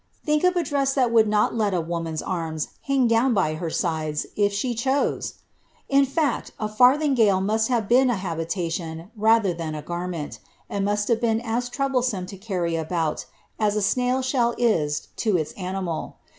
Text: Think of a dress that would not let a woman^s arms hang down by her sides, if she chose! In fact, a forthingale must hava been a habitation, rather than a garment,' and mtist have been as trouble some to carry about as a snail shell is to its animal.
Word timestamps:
Think 0.25 0.43
of 0.43 0.55
a 0.55 0.63
dress 0.63 0.95
that 0.95 1.11
would 1.11 1.27
not 1.27 1.53
let 1.55 1.75
a 1.75 1.79
woman^s 1.83 2.23
arms 2.25 2.69
hang 2.87 3.05
down 3.07 3.35
by 3.35 3.53
her 3.53 3.69
sides, 3.69 4.25
if 4.35 4.51
she 4.51 4.73
chose! 4.73 5.35
In 5.89 6.05
fact, 6.05 6.53
a 6.59 6.67
forthingale 6.67 7.39
must 7.39 7.67
hava 7.67 7.85
been 7.85 8.09
a 8.09 8.15
habitation, 8.15 9.11
rather 9.15 9.53
than 9.53 9.75
a 9.75 9.83
garment,' 9.83 10.39
and 10.67 10.87
mtist 10.87 11.09
have 11.09 11.21
been 11.21 11.39
as 11.39 11.69
trouble 11.69 12.01
some 12.01 12.25
to 12.25 12.37
carry 12.37 12.75
about 12.75 13.27
as 13.59 13.75
a 13.75 13.81
snail 13.83 14.23
shell 14.23 14.55
is 14.57 15.09
to 15.17 15.37
its 15.37 15.51
animal. 15.51 16.17